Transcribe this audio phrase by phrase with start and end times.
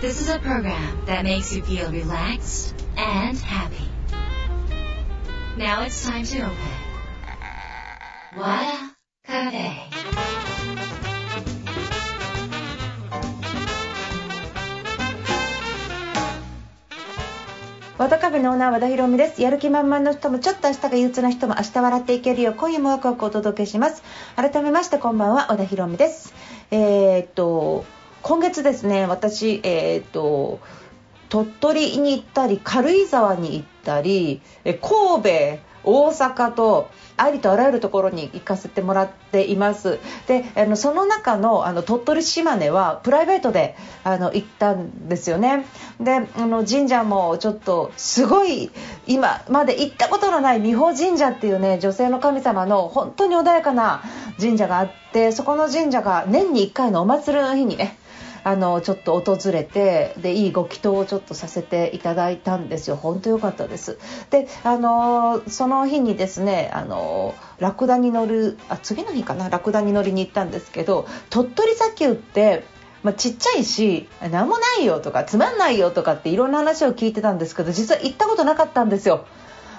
[0.00, 3.86] This is a program that makes you feel relaxed and happy.
[5.58, 6.56] Now it's time to open.
[8.34, 9.90] Wada Cafe.
[17.98, 24.02] 和田カフェのオーナー和田博美ですやる気満々の人もちょっと明日が憂鬱な人も明日笑っていけるよう今夜もワクワクお届けします
[24.36, 26.32] 改めましてこんばんは和田博美です
[26.70, 27.84] えーっと
[28.22, 30.60] 今月ですね私えーっと
[31.28, 39.98] 鳥取に行ったり軽井沢に行ったり神戸大阪とありとあらゆるところに行かせてもらっています。
[40.26, 45.66] であのその中のあの鳥取島根はプライベートであの行ったんですよね。
[46.00, 48.70] であの神社もちょっとすごい
[49.06, 54.02] 今まで行ったことのない美保神社っていうね女性の神様の本当に穏やかな
[54.40, 57.98] 神社があってそこの神社が年に1回のお祭りの日にね
[58.42, 62.96] あのちょっと訪れてでいいご祈祷をちょっとさせていただいたんですよ。
[62.96, 63.98] 本当良かったです。
[64.30, 69.48] であのその日にですねあのラクダに乗るあ次の日かな？
[69.48, 72.64] ラクダに乗りに行ったんですけど鳥取砂丘って
[73.02, 79.24] まあ、ちっちゃいし何もないよとかつまんないよとかっていろんな話を聞いてたんですけど実は行ったことなかったんですよ。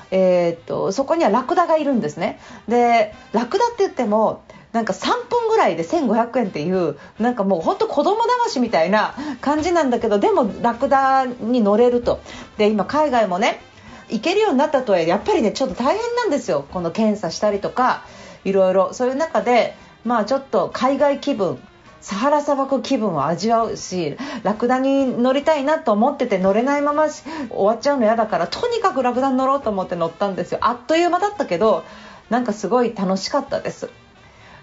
[0.09, 2.39] えー、っとそこにはラクダがいるんですね。
[2.67, 4.43] でラクダって言っても
[4.73, 12.21] なんか3分ぐらいで1500円っていうなんかもう本当子供騙しみたいな感じなんだけどでもラクダに乗れると。
[12.57, 13.61] で今海外もね
[14.09, 16.65] 行けるようになったとはいえやっぱりねちょっと大変なんですよ。
[16.71, 18.05] この検査したりとか
[18.45, 18.93] いろいろ。
[18.93, 21.59] そういう中でまあちょっと海外気分
[21.99, 30.59] サハラ砂漠気分を味わうしラクダに乗りたいなと思ってて乗れないまま終わっちゃうの嫌だからとにかくラクダに乗ろうと思って乗ったんですよ。
[30.61, 31.83] あっという間だったけど
[32.29, 33.89] なんかすごい楽しかったです。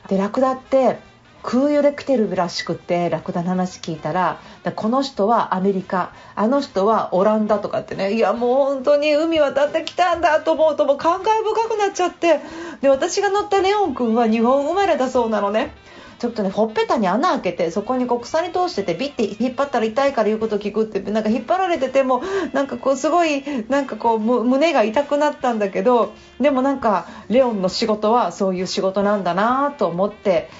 [0.09, 0.98] でラクダって
[1.42, 4.41] 空輸で来てるらしくてラクダの話聞いたら
[4.75, 12.41] この人はアメリカあの人はオランダとかってねいやもう本当に海渡ってきたんだと思うともう感慨深くなっちゃって
[12.80, 15.73] で私が乗ったレオン君は日本生まれだそうなのね。
[16.18, 30.51] ちょっとねほっぺたに穴開けてそこにこう鎖通しててビッて引っ張ったら痛いから言うこと聞くってなんか引っ張られててもなんかこうすごいなんかこう胸が痛くなったんだけどでもなんかレオンの仕事はそういう仕事なんだなと思って、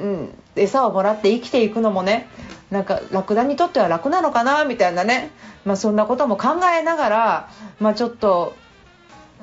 [0.00, 2.28] うん、餌をもらって生きていくのもね
[2.70, 5.30] なんかラクダにとっては楽なのかなみたいなね、
[5.64, 8.54] まあ、そんなことも考えながら、まあ、ちょっと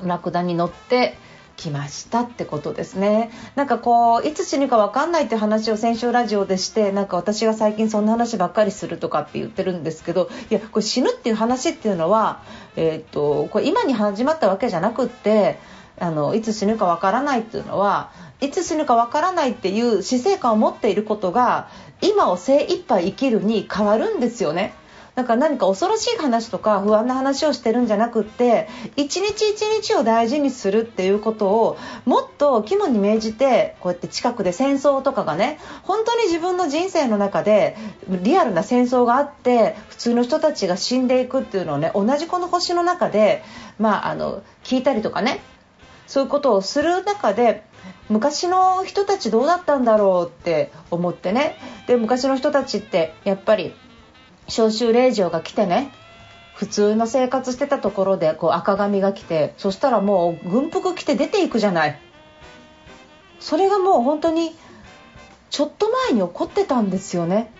[0.01, 1.17] ラクダに乗って
[1.59, 12.41] きましたってことですねなんかこういつ死ぬか分かんないって話を先週ラジオでしてなんか私が最近そんな話ばっかりするとかって言ってるんですけどいやこれ死ぬっていう話っていうのは、
[12.77, 15.59] えー、っとこれ今に始まったわけじゃなくって
[15.99, 21.69] あのいつ死ぬか分からないっていうのはいつ死ぬか分からないっていう死生観を持っていることが
[22.01, 24.73] 今を精一杯生きるに変わるんですよね。
[25.19, 37.75] なんか何か恐ろしい話とか不安な話をしてるんじゃなくって一日一日を大事にするっていうことをもっと肝に銘じてこうやって近くで戦争とかがね本当に自分の人生の中で
[38.07, 43.43] リアルな戦争があって普通の人たちが死んでいくっていうのをね同じこの星の中で、
[43.77, 45.41] まあ、あの聞いたりとかね
[46.07, 47.65] そういうことをする中で
[48.07, 51.57] 昔の人たちどうだったんだろうって思ってね。
[51.87, 53.73] で昔の人たちってやっぱり
[54.49, 55.91] 召集令状が来てね
[56.55, 61.99] 普通の生活してたところでこう赤紙が来てそしたらもう軍服着て出ていくじゃない。
[63.39, 64.53] それがもう本当に
[65.49, 67.53] ちょっと前に起こってたんですよね。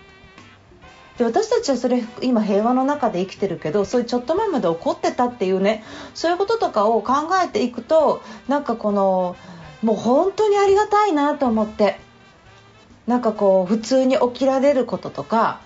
[1.18, 5.84] で私たちはそれ今平和の中で生きてるけどそういうちょっと前まで起こってたっていうね
[6.14, 7.14] そういうこととかを考
[7.44, 9.36] えていくとなんかこの
[9.82, 12.00] もう本当にありがたいなと思って
[13.06, 15.62] なんかこう普通に起きられることとか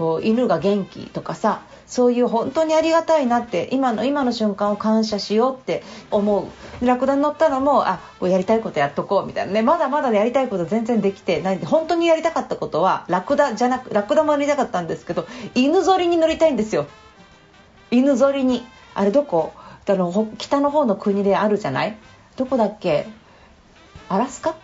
[0.00, 6.86] こう犬が元気とかさそういう本当にありがたいなって今の今の瞬間を感謝しようって思う。
[6.86, 9.52] ラクダに乗ったのもあやりたいことやっとこうみたいな。
[9.52, 16.86] ねまだまだやりたいこと全然できてないんで本当にやりたかったことはラクダじゃなくラクダもやりたかったんですけど犬ぞりに乗りたいんですよ。
[17.90, 18.64] 犬ぞりに。
[18.94, 19.52] あれどこ？
[19.86, 21.98] あの北の方の国であるじゃない？
[22.36, 23.06] どこだっけ？
[24.08, 24.54] アラスカ？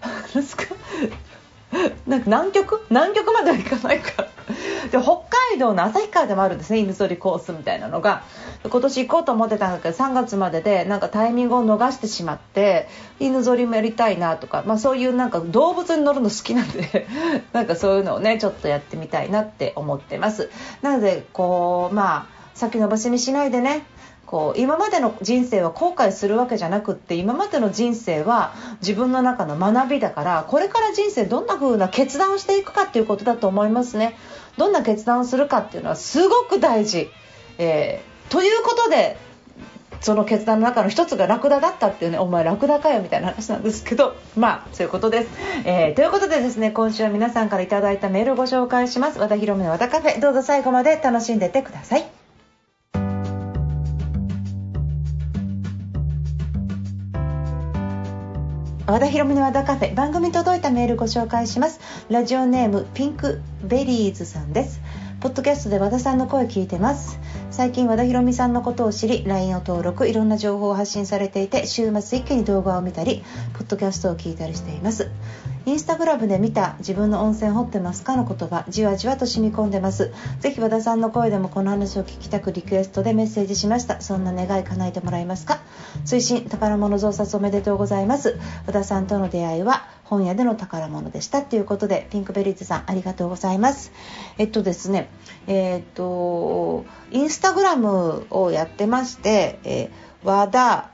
[0.00, 0.64] アラスカ？
[2.08, 2.84] なんか南極？
[2.90, 4.26] 南極までは行かないか。
[4.90, 8.22] で北海道の旭川でもあるんですね犬ぞりコースみたいなのが。
[8.62, 12.88] 今年行こうと思ってたんだけど3月まででなんかタイミングを逃してしまって
[13.18, 17.06] 犬ぞりもやりたいなとか、まあ、そういうなんか動物に乗るの好きなんで
[17.54, 20.50] なんかそういうのをねちょっとやってみたいなって思ってます。
[20.82, 23.86] なのでこうまあ先延ばしにしないでね
[24.30, 34.16] こう今までの人生は後悔するわけじゃなくって今までの人生は自分の中の学びだからこれから人生どんな風な決断をしていくかっていうことだと思いますね。
[34.56, 37.10] どんな決断をするかっていうのはすごく大事、
[37.58, 39.16] えー、ということで
[40.00, 45.28] その決断の中の一つがラクダだったっていうねお前ラクダかよみたいな話なんですけどまあそういうことです、
[45.64, 49.18] えー、ということでですね今週は皆さんから頂いたメールをご紹介します。
[49.18, 50.20] 和田博美の和田カフェ。
[50.20, 52.19] どうぞ最後まで楽しんでってください。
[58.90, 61.78] 和田博美の和田カフェ番組届いたメールご紹介します。
[62.08, 64.80] ラジオネームピンクベリーズさんです。
[65.20, 67.20] ポッドキャストで和田さんの声聞いてます。
[67.52, 73.22] 最近和田博美さんのことを知り LINE を登録いろんな情報を発信されていて週末一気に動画を見たり
[73.52, 75.08] ポッドキャストを聞いたりしています。
[75.66, 80.12] インスタグラムで見た自分の温泉掘ってますかの言葉じわじわと染み込んでます。
[80.40, 84.00] ぜひ和田さんの声でもこの話を聞きたくリクエストでメッセージしました。
[84.00, 85.60] そんな願い叶えてもらえますか？
[86.04, 88.38] 推進宝物増刷おめでとうございます。
[88.66, 91.42] 和田さんとの出会いは本屋での宝物でした。
[91.42, 93.92] ということでピンクベリーズさんありがとうございます。
[94.38, 95.08] えっとですね
[95.46, 100.90] えー、っとインスタグラムをやってまして、えー、和田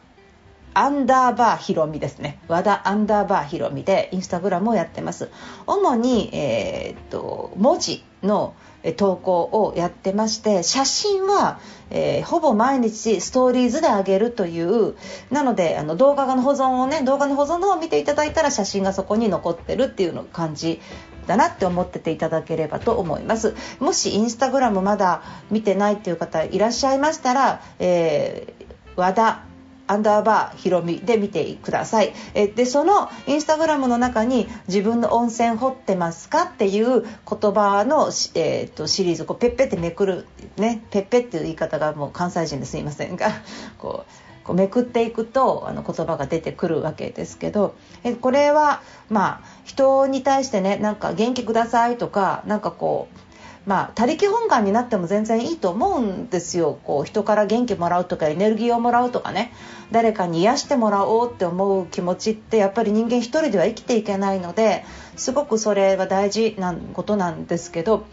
[0.79, 2.39] アンダーバーひろみですね。
[2.49, 5.31] 和田アンダーバーひろみでインスタグラムをやってます。
[5.67, 8.55] 主に、えー、っと、文字の
[8.99, 14.95] 投稿をやってまして写真は、えー、ほぼ毎日ストーリーズで上げるという
[15.31, 20.81] なのであの動画の保存をね動画の保存の方を見ていただいたら写真がそこに残ってるっていうの感じ
[21.27, 28.65] だなって思ってていただければと思いますもしインスタグラムまだ見てないっていう方いらっしゃいましたら、えー、
[28.95, 29.43] 和田
[29.87, 32.13] アンダーバーひろみで見てください。
[32.35, 43.31] えで、そのインスタグラムの中に自分の温泉掘ってますかっていう言葉の、えーと、シリーズ、こうペッペってめくる、ね、ペッペっていう言い方がもう関西人ですいませんが、
[43.79, 44.13] こう、
[44.47, 47.75] こうめくっていくとあの言葉が出てくるわけですけど
[48.05, 48.81] えこれは
[49.11, 53.26] まあ人に対してねなんか元気くださいとかなんかこう
[53.67, 56.79] まあ、他力本願になっても全然いいと思うんですよ。
[56.85, 59.53] こう人から元気もらうとかエネルギーをもらうとかね。
[59.91, 64.85] 誰かに癒してもらおうって思う気持ちってやっぱり人間一人では生きていけないので
[65.17, 68.05] すごくそれは大事なことなんですけど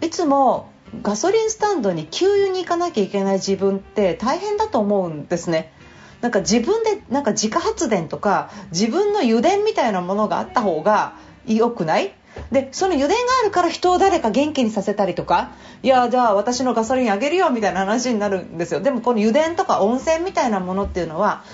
[0.00, 0.68] いつも
[1.02, 5.72] ガソリンスタンドに給油に行かなきゃいけない自分って大変だと思うんですね。
[6.20, 11.14] なんか自分でなんか自家発電とか自分の油田みたいなものがあった方が
[11.46, 12.14] 良くない？
[12.50, 15.52] でその油田があるから人を誰か元気にさせたりとか
[15.82, 18.80] いやじゃあ私のガソリンあげるよみたいな話になるんですよ。
[18.80, 21.44] でもこの油田とか温泉みたいなものっていうのは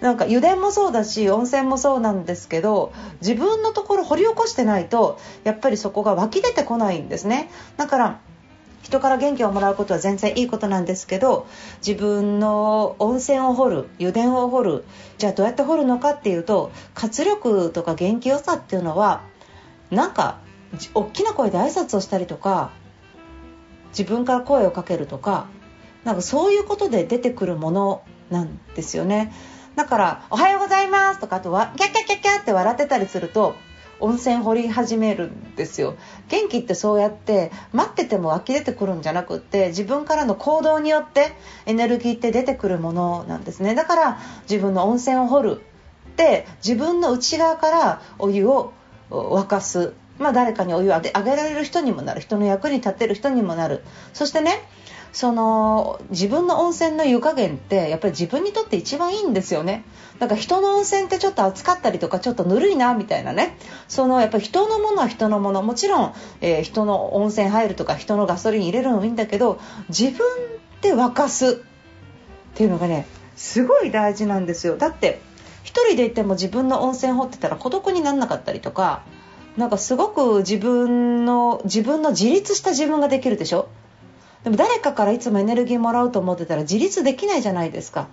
[0.00, 7.50] なんか油田もそうだし温泉もそうなんですけど自分のところ掘り起こしてないとやっぱりそこが湧き出てこないんですね。
[7.76, 8.20] だから
[8.82, 11.46] 人から元気をもらうことは全然いいことなんですけど
[11.86, 14.84] 自分の温泉を掘る油田を掘る
[15.18, 19.22] じゃあどうやって掘るのかっていうと活力とか元気よさっていうのは
[19.90, 20.38] なんか
[20.94, 22.70] 大きな声で挨拶をしたりとか
[23.90, 25.46] 自分から声をかけるとか
[26.04, 29.32] なんかそういうことで出てくるものなんですよね。
[29.76, 33.54] だから「おはようございます」とかあとは「キャッキャッキャッキャ」って笑ってたりすると
[34.00, 35.96] 温泉掘り始めるんですよ。
[36.28, 41.32] 元気ってそうやって待ってても湧き出てくるんじゃなくって自分からの行動によって
[41.66, 43.74] エネルギーって出てくるものなんですね。
[43.74, 44.18] だから
[44.48, 45.60] 自分の温泉を掘る
[46.12, 48.72] って自分の内側からお湯を
[49.10, 52.20] 沸かす、まあ、誰かにお湯をあげられる人にもなる。
[52.20, 53.82] 人の役に立てる人にもなる。
[54.12, 54.62] そしてね
[55.12, 59.84] その自分の温泉の湯加減ってやっぱり自分にとって一番いいんですよね。
[60.18, 63.56] だから人の温泉ってちょっと暑かったりとかちょっとぬるいなみたいなね。
[63.88, 65.62] そのやっぱり人のものは人のもの。
[65.62, 70.18] もちろん、えー、人の温泉入るとか人のガソリン入れるのもいいんだけど自分
[70.82, 71.54] で沸かすっ
[72.54, 74.76] ていうのがねすごい大事なんですよ。
[74.76, 75.20] だって
[75.68, 79.02] 1人でいても自分の温泉掘ってたら孤独にならなかったりとか
[79.58, 83.68] なんかすごく自分の自分の自立した自分ができるでしょ？
[84.44, 88.08] でも誰かからいつもエネルギーもらうと思ってたら自立できないじゃないですか。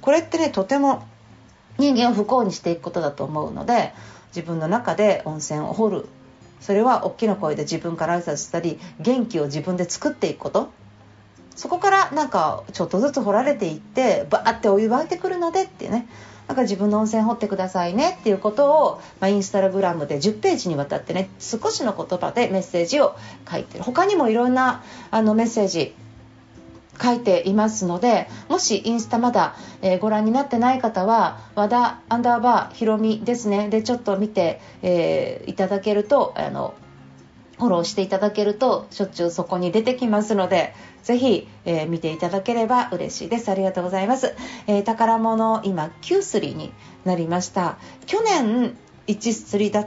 [0.00, 1.04] これってねとても
[1.78, 3.92] 人間を不幸にしていくことだと思うので
[4.34, 6.08] 自分の中で温泉を掘る。
[6.60, 10.70] それは大きな声で自分から挨拶したり元気を自分で作っていくこと。
[11.54, 16.06] そこからなんかちょっとずつ掘られていってバーってお湯沸いてくるのでっていうね。
[16.48, 23.16] だか自分の温泉掘ってくださいねっていうことを、まあ、インスタグラムで10ページにわたってね少しの言葉でメッセージを
[23.50, 23.84] 書いてる。
[23.84, 25.94] 他にもいろんなあのメッセージ
[27.00, 33.68] 書いていますのでもしインスタまだ、えー、ご覧になってない方は和田アンダーバーひろみですね。
[33.68, 36.74] でちょっと見て、えー、いただけるとあの
[37.58, 43.50] フォローしていただけるとしょっちゅうそこに出てきますのでぜひ、えー、見ていただければ嬉しいです。
[43.50, 44.34] ありがとうございます、
[44.66, 46.72] えー、宝物今9すりに
[47.04, 47.78] なりました。
[48.06, 49.86] 去年1すりだ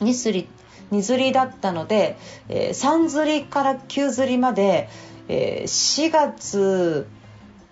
[0.00, 0.48] 2すり
[0.92, 4.88] 2釣りだったので、えー、3釣りから9釣りまで、
[5.28, 7.06] えー、4月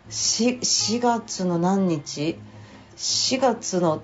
[0.09, 2.39] 4, 4月の何日
[2.97, 4.03] ？4月の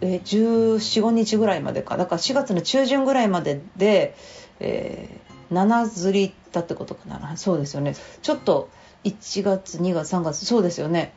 [0.00, 1.96] えー、1415日ぐらいまでか。
[1.96, 4.16] だから4月の中旬ぐらいまでで、
[4.60, 7.36] えー、7釣りだってことかな。
[7.36, 7.94] そうですよね。
[8.22, 8.70] ちょっと
[9.04, 11.12] 1月2月3月そうですよね。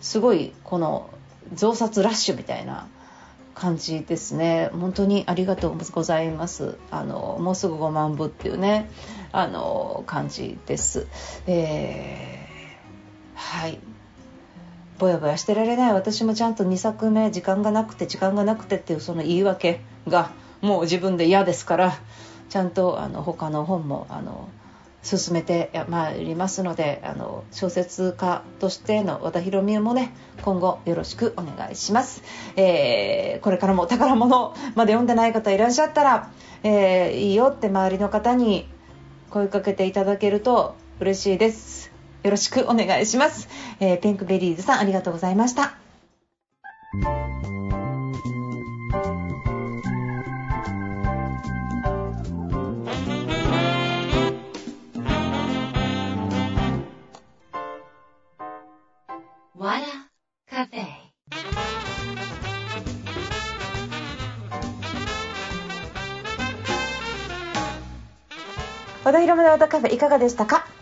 [0.00, 1.10] すごいこの
[1.54, 2.88] 増刷ラッシュみたいな
[3.54, 4.70] 感じですね。
[4.72, 6.76] 本当にありがとうございます。
[6.90, 8.90] あのもうすぐ5万部っていうね
[9.32, 11.06] あの感じです、
[11.46, 13.78] えー、はい。
[14.98, 21.98] ぼやぼやしてられない私もちゃんと2作目時間がなくて時間がなくてっていうその言い訳がもう自分で嫌ですから
[22.48, 24.48] ちゃんとあの他の本もあの
[25.02, 32.22] 進めてまいりますのであの小説家としての和田裕美もね今後よろしくお願いします、
[32.56, 36.30] えー、これからも宝物まで読んでない方いらっしゃったら、
[36.62, 38.66] えー、いいよって周りの方に
[39.30, 41.93] 声かけていただけると嬉しいです。
[42.24, 43.48] よろしくお願いします、
[43.80, 45.76] えー、ピンクベリーズさんありがとうございました。
[69.04, 70.73] 和田広めの和田カフェいかがでしたか？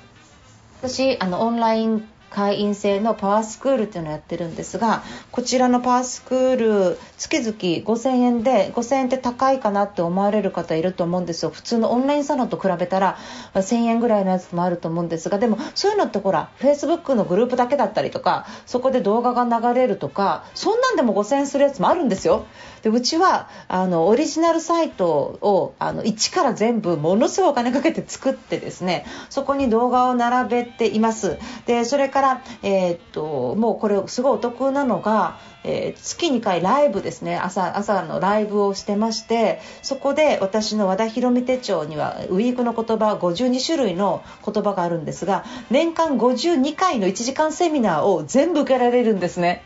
[0.82, 6.56] 私あのオンライン会員制のパワースクールっていうのをやってるんですがこちらのパワースクー
[6.92, 11.50] ル月々5000円で5000円って高いかなって思われる方いると思うんですよ。
[11.50, 13.18] 普通のオンラインサロンと比べたら
[13.54, 22.46] 1000円ぐらいのやつもあると思うんですがでもそういうのってほら Facebook のグループだけだったりとかそこで動画が流れるとかそんなんでも5000円するやつもあるんですよ。
[22.82, 31.38] でうちはあのオリジナルサイトをあの一から全部ものすごいお金かけて作ってですねそこに動画を並べています。
[31.66, 32.21] でそれから、
[32.62, 37.36] えー、っともうこれすごいお得なのがえー、月2回ライブですね。
[37.36, 49.62] 朝朝のライブをしてましてそこで私の和田博美手帳にはウィークの言葉52種類の言葉があるんですが年間52回の1時間セミナーを全部受けられるんですね。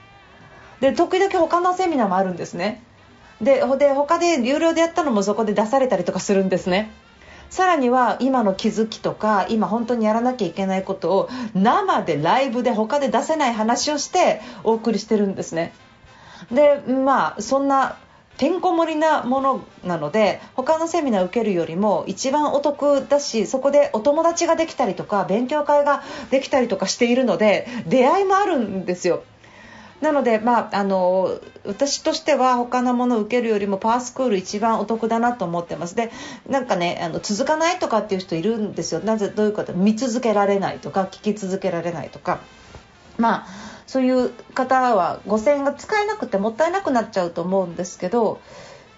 [0.81, 2.83] で時々他のセミナーもあるんですね。
[3.41, 6.91] でで他で有料でやったのもそこで出されたりとかするんですね。
[7.51, 15.73] さらには今の気づきとか今本当にやらなきゃいけないことを生でライブで他で出せない話をしてお送りしてるんですね。
[16.51, 17.97] でまあそんな
[18.37, 29.23] てんこ盛りなものなので他のセミナー受けるよりも一番お得だしそこでお友達ができたりとか勉強会ができたりとかしているので出会いもあるんですよ。
[30.01, 35.95] なので、まあ、あの私としては他のものを受けるよりもパワースクール一番お得だなと思ってます。
[35.95, 36.11] で
[36.49, 39.01] なんかねあの続かないとかっていう人いるんですよ。
[39.01, 39.73] なぜどういうこと？
[39.73, 42.41] 見続けられないとか聞き続けられないとか。
[43.17, 43.47] まあ
[43.87, 48.41] そういう方は5000円が使えなくてもったいなくなっちゃうと思うんですけど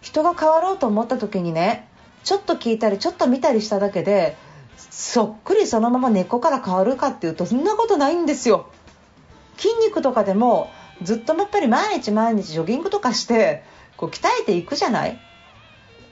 [0.00, 1.87] 人が変わろうと思った時にね
[2.25, 4.37] ちょっと聞いたりちょっと見たりしただけで
[4.76, 8.67] そっくりそのまま根っこから変わるかっていうとそんなことないんですよ。
[9.57, 10.71] 筋肉とかでも
[11.02, 13.62] ずっとやっぱり毎日毎日ジョギングとかして
[13.97, 15.19] こう鍛えていくじゃない？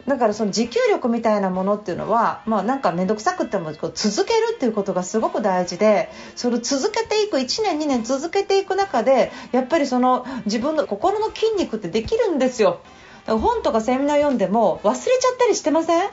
[0.07, 12.81] だからその持久力みたいなものっていうのは、まあ、なんか面倒くさくてもこう続けるっていうことがすごく大事でそれを続けていく1年2年続けていく中でやっぱりその自分の心の筋肉ってできるんですよ。
[13.27, 16.09] 本とかセミナー読んでも忘れちゃったりしてません？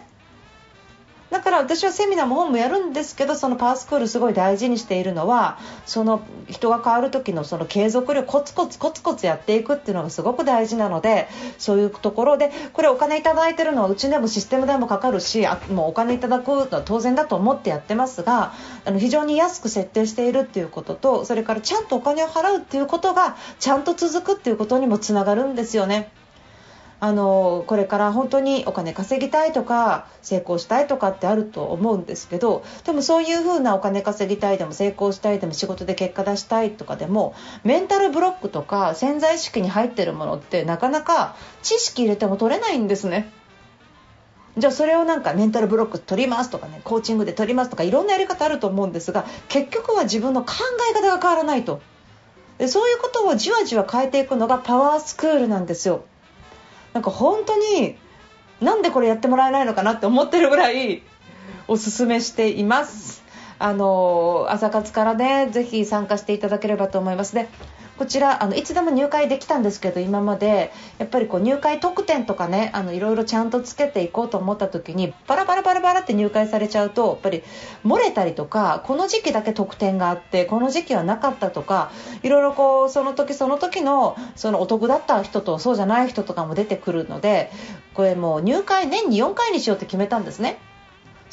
[1.34, 18.54] だから私はセミナーも本もやるんですけどそのパワースクールすごい大事にしているのはその人が変わる時のその継続力コツコツコツコツやっていくっていうのがすごく大事なのでそういうところでこれお金いただいてるのはうちでもシステム代もかかるしあもうお金いただくのは当然だと思ってやってますが
[18.86, 26.12] あの非常に安く設定しているっていうこととそれからちゃんとお金を払うっていうことがちゃんと続くっていうことにもつながるんですよね。
[27.04, 43.30] あのこれから本当にお金稼ぎたいとか成功したいとかってあると思うんですけどでもそういう風なお金稼ぎたいでも成功したいでも仕事で結果出したいとかでもメンタルブロックとか潜在意識に入ってるものってなかなか知識入れても取れないんですね。
[44.58, 50.54] じゃあそれをなんかメンタルブロック取りますとかねコーチングで取りますとかいろんなやり方あると思うんですが結局は自分の考
[50.90, 51.82] え方が変わらないと
[52.60, 56.06] でそういうことをじわじわ変えていくのがパワースクールなんですよ
[56.94, 57.96] なんか本当に
[58.62, 61.04] なんでこれやってもらえないのかなって思ってるぐらい
[61.68, 63.24] おすすめしています。
[63.60, 67.36] あの朝活からねぜひ参加していただければと思います。
[67.36, 67.50] ね
[67.98, 77.44] こちらあのいつでも入会できたんですけど今までやっぱりこう入会特典とかねあのいろいろちゃんとつけていこうと思った時にバラバラバラバラって入会されちゃうとやっぱり
[77.86, 81.92] 漏れたりとかこの時期だけ特典があってこの時期はなかったとか
[82.24, 87.52] いろいろこうその時その時のそのお得だった人とそうじゃない人とかも出てくるので
[87.94, 90.58] これもう入会年に4回にしようって決めたんですね。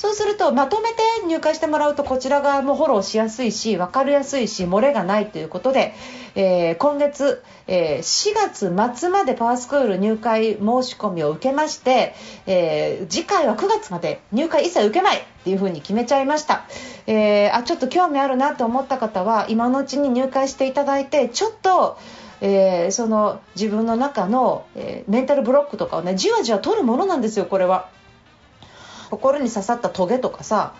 [0.00, 5.92] そうするとまとめて入会してもらうとこちら側もフォローしやすいし分かりやすいし漏れがないということで、
[6.34, 12.14] えー、今月、えー、4月末までパワースクール入会申し込みを受けまして、
[12.46, 16.64] えー、次回は9月まで入会一切受けないっていう風に決めちゃいました、
[17.06, 21.98] えーあちょっと興味あるなと思った方は今のうちに入会していただいてちょっと
[22.40, 27.90] えー、その自分の中の、えー、メンタルブロックとかをねじわじわ取るものなんですよこれは。
[29.10, 30.74] 心に刺さったトゲとかさ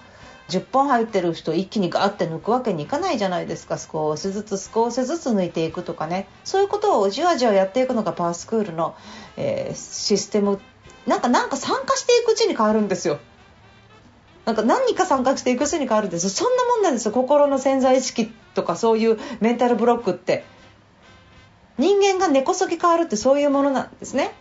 [0.51, 3.79] 10本入ってる人一気にガーって抜くわけにいかないじゃないですか。
[3.79, 6.27] 少しずつ少しずつ抜いていくとかね。
[6.45, 8.97] そういうことをじわじわやっていくのがパワースクールの、
[9.37, 10.61] えー、システム。
[11.07, 13.21] なんかなんか参加していくうちに変わるんですよ。
[14.45, 17.13] なんか何か参加していくうちに変わるんですそんなもんなんですよ。
[17.13, 20.45] 心の潜在意識とかそういうメンタルブロックって。
[21.79, 24.35] 人間が根こそぎ変わるってそういうものなんですね。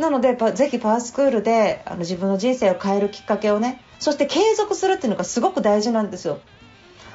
[0.00, 6.40] なのでぜひパワースクールであの自分の人生を変えるきっかけをねそして継続するっていうのがすごく大事なんですよ。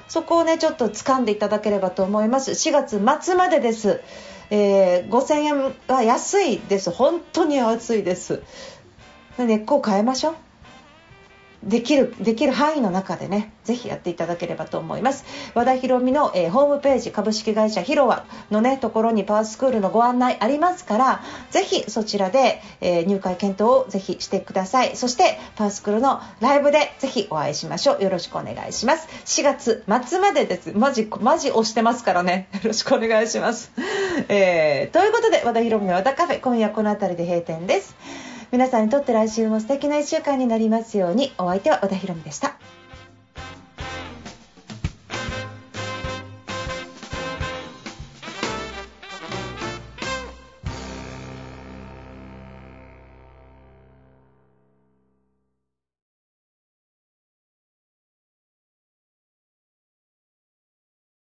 [0.08, 2.52] そこをねちょっと掴んでいただければと思います。
[2.52, 4.02] 4月末までです、
[4.52, 6.92] えー、5000円は安いです。
[6.92, 8.44] 本当に安いです。
[9.38, 10.45] 根っこを変えましょう。
[11.66, 15.26] できるできる範囲の中でねぜひやっていただければと思います。
[15.54, 24.96] 和田博美の、えー、ホームページ株式会社ヒロワのねところにパワースクールのご案内ありますからぜひそちらで、えー、入会検討をぜひしてください。
[24.96, 28.04] そしてパワースクールのライブでぜひお会いしましょう。
[28.04, 29.08] よろしくお願いします。
[29.26, 30.72] 4月末までです。
[30.76, 32.48] マジマジ押してますからね。
[32.54, 33.72] よろしくお願いします、
[34.30, 37.96] えー、ということで和田博美の和田カフェ今夜この辺りで閉店です。
[38.56, 42.58] 皆さんにとって来週も素敵な1週間になりますようにお相手は小田博美でした。